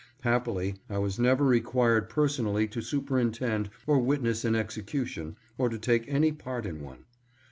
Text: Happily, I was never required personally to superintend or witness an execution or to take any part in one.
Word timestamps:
Happily, 0.21 0.77
I 0.89 0.97
was 0.97 1.19
never 1.19 1.45
required 1.45 2.09
personally 2.09 2.67
to 2.69 2.81
superintend 2.81 3.69
or 3.85 3.99
witness 3.99 4.43
an 4.43 4.55
execution 4.55 5.37
or 5.59 5.69
to 5.69 5.77
take 5.77 6.05
any 6.07 6.31
part 6.31 6.65
in 6.65 6.81
one. 6.81 7.05